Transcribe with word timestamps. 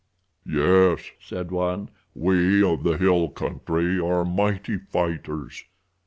"Yes," 0.47 1.11
said 1.19 1.51
one, 1.51 1.89
"we 2.15 2.63
of 2.63 2.81
the 2.81 2.97
hill 2.97 3.29
country 3.29 3.99
are 3.99 4.25
mighty 4.25 4.77
fighters. 4.79 5.63